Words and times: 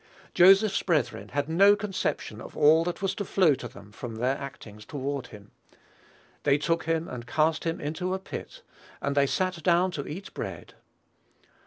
Joseph's 0.33 0.81
brethren 0.81 1.29
had 1.29 1.47
no 1.47 1.75
conception 1.75 2.41
of 2.41 2.57
all 2.57 2.83
that 2.85 3.03
was 3.03 3.13
to 3.13 3.23
flow 3.23 3.53
to 3.53 3.67
them 3.67 3.91
from 3.91 4.15
their 4.15 4.35
actings 4.35 4.83
toward 4.83 5.27
him. 5.27 5.51
"They 6.41 6.57
took 6.57 6.85
him 6.85 7.07
and 7.07 7.27
cast 7.27 7.65
him 7.65 7.79
into 7.79 8.15
a 8.15 8.17
pit... 8.17 8.63
and 8.99 9.15
they 9.15 9.27
sat 9.27 9.61
down 9.61 9.91
to 9.91 10.07
eat 10.07 10.33
bread." 10.33 10.73